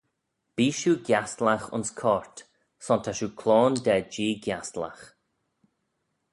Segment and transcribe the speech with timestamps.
[0.55, 2.37] Bee shiu giastylagh ayns coyrt
[2.85, 5.03] son ta shiu cloan da jee giastylagh.